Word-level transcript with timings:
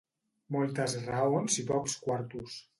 Moltes 0.55 0.97
raons 1.11 1.61
i 1.65 1.69
pocs 1.71 1.97
quartos. 2.09 2.61